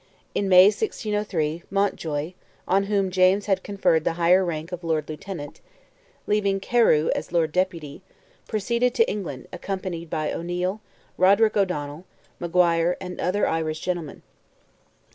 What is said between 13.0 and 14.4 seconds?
other Irish gentlemen.